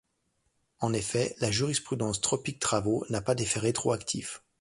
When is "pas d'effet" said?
3.21-3.59